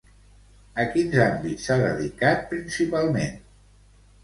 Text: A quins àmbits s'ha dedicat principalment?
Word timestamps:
A 0.83 0.85
quins 0.95 1.17
àmbits 1.25 1.67
s'ha 1.69 1.77
dedicat 1.83 2.43
principalment? 2.55 3.39